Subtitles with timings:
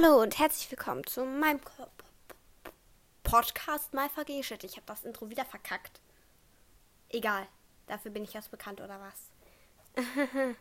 [0.00, 1.58] Hallo und herzlich willkommen zu meinem
[3.24, 4.44] Podcast vergehen.
[4.44, 6.00] Shit, ich habe das Intro wieder verkackt.
[7.08, 7.48] Egal,
[7.88, 9.32] dafür bin ich jetzt bekannt oder was?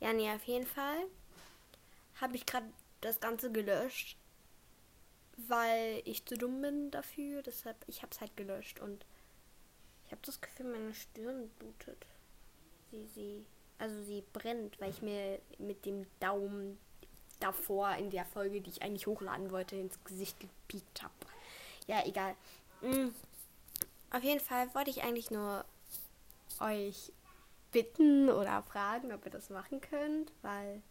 [0.00, 1.06] ja, nee, auf jeden Fall
[2.20, 2.66] habe ich gerade
[3.02, 4.18] das Ganze gelöscht,
[5.36, 7.42] weil ich zu dumm bin dafür.
[7.42, 9.06] Deshalb, ich habe es halt gelöscht und
[10.06, 12.04] ich habe das Gefühl, meine Stirn blutet.
[12.90, 13.46] Sie, sie,
[13.78, 16.80] also sie brennt, weil ich mir mit dem Daumen
[17.40, 21.12] davor in der Folge, die ich eigentlich hochladen wollte, ins Gesicht gepiekt habe.
[21.86, 22.34] Ja, egal.
[22.80, 23.14] Mhm.
[24.10, 25.64] Auf jeden Fall wollte ich eigentlich nur
[26.60, 27.12] euch
[27.72, 30.82] bitten oder fragen, ob ihr das machen könnt, weil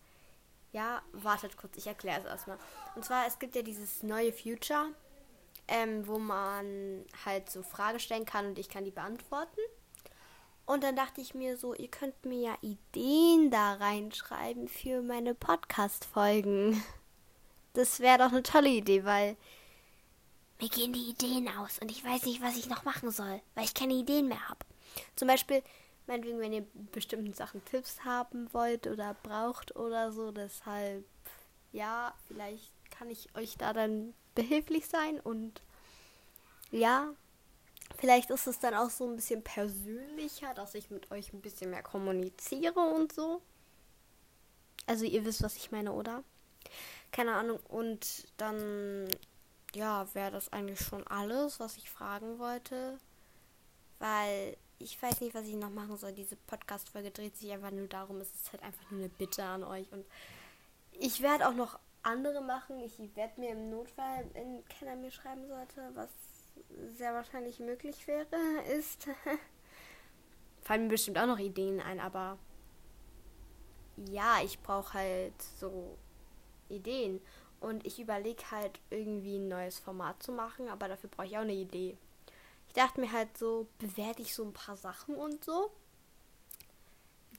[0.72, 2.58] ja, wartet kurz, ich erkläre es erstmal.
[2.96, 4.90] Und zwar, es gibt ja dieses neue Future,
[5.70, 9.60] ähm, wo man halt so Fragen stellen kann und ich kann die beantworten.
[10.66, 15.36] Und dann dachte ich mir so, ihr könnt mir ja Ideen da reinschreiben für meine
[15.36, 16.84] Podcast-Folgen.
[17.74, 19.38] Das wäre doch eine tolle Idee, weil
[20.60, 23.66] mir gehen die Ideen aus und ich weiß nicht, was ich noch machen soll, weil
[23.66, 24.60] ich keine Ideen mehr habe.
[25.16, 25.62] Zum Beispiel,
[26.08, 31.06] meinetwegen, wenn ihr bestimmten Sachen Tipps haben wollt oder braucht oder so, deshalb,
[31.74, 35.62] ja, vielleicht kann ich euch da dann behilflich sein und
[36.72, 37.14] ja,
[38.06, 41.72] Vielleicht ist es dann auch so ein bisschen persönlicher, dass ich mit euch ein bisschen
[41.72, 43.42] mehr kommuniziere und so.
[44.86, 46.24] Also ihr wisst, was ich meine, oder?
[47.12, 47.60] Keine Ahnung.
[47.68, 49.08] Und dann,
[49.74, 53.00] ja, wäre das eigentlich schon alles, was ich fragen wollte.
[53.98, 56.14] Weil ich weiß nicht, was ich noch machen soll.
[56.14, 58.22] Diese Podcast-Folge dreht sich einfach nur darum.
[58.22, 59.92] Es ist halt einfach nur eine Bitte an euch.
[59.92, 60.06] Und
[60.92, 62.80] ich werde auch noch andere machen.
[62.82, 66.10] Ich werde mir im Notfall, wenn keiner mir schreiben sollte, was
[66.98, 68.28] sehr wahrscheinlich möglich wäre,
[68.78, 69.08] ist.
[70.66, 72.38] fallen mir bestimmt auch noch Ideen ein, aber
[74.10, 75.98] ja, ich brauche halt so
[76.70, 77.22] Ideen.
[77.62, 81.42] Und ich überlege halt irgendwie ein neues Format zu machen, aber dafür brauche ich auch
[81.42, 81.98] eine Idee.
[82.68, 85.72] Ich dachte mir halt so, bewerte ich so ein paar Sachen und so.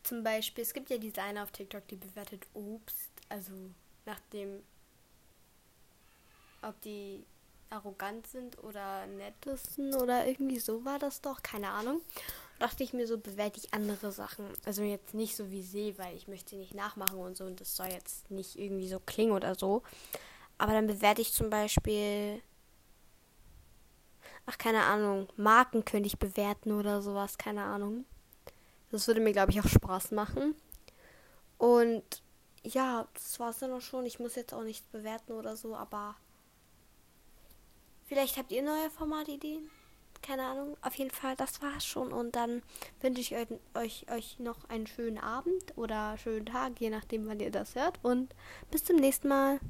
[0.02, 3.52] Zum Beispiel, es gibt ja eine auf TikTok, die bewertet Obst, also
[4.06, 4.62] nach dem,
[6.62, 7.24] ob die
[7.70, 12.00] arrogant sind oder nettesten oder irgendwie so war das doch, keine Ahnung.
[12.58, 14.46] Dachte ich mir so, bewerte ich andere Sachen.
[14.64, 17.76] Also jetzt nicht so wie See, weil ich möchte nicht nachmachen und so und das
[17.76, 19.82] soll jetzt nicht irgendwie so klingen oder so.
[20.58, 22.40] Aber dann bewerte ich zum Beispiel.
[24.46, 25.28] Ach, keine Ahnung.
[25.36, 28.06] Marken könnte ich bewerten oder sowas, keine Ahnung.
[28.90, 30.54] Das würde mir, glaube ich, auch Spaß machen.
[31.58, 32.22] Und
[32.62, 34.06] ja, das war es dann auch schon.
[34.06, 36.16] Ich muss jetzt auch nichts bewerten oder so, aber
[38.06, 39.68] Vielleicht habt ihr neue Formatideen.
[40.22, 40.76] Keine Ahnung.
[40.80, 42.12] Auf jeden Fall, das war's schon.
[42.12, 42.62] Und dann
[43.00, 47.40] wünsche ich euch, euch, euch noch einen schönen Abend oder schönen Tag, je nachdem, wann
[47.40, 47.98] ihr das hört.
[48.02, 48.34] Und
[48.70, 49.60] bis zum nächsten Mal.